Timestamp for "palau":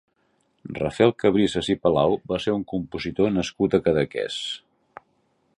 1.83-2.17